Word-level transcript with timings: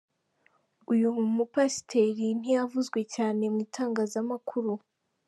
Uyu 0.91 1.07
mupasiteri 1.35 2.25
ntiyavuzwe 2.39 2.99
cyane 3.15 3.43
mu 3.53 3.59
itangazamakuru. 3.65 4.71